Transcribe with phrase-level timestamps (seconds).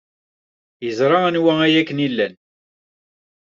[0.85, 2.33] Yeẓra anwa ay ken-ilan.